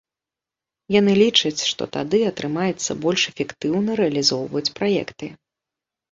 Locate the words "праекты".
4.81-5.25